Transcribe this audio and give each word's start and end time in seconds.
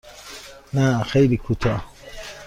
نه 0.73 1.03
خیلی 1.03 1.37
کوتاه. 1.37 1.85